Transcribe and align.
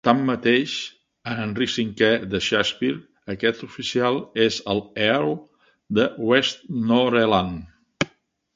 Tanmateix, 0.07 0.71
a 1.31 1.35
"Enric 1.41 1.71
Cinquè" 1.73 2.09
de 2.31 2.41
Shakespeare, 2.45 2.97
aquest 3.35 3.63
oficial 3.69 4.19
és 4.47 4.59
el 4.75 4.83
earl 5.11 5.33
de 6.01 6.09
Westmoreland. 6.33 8.13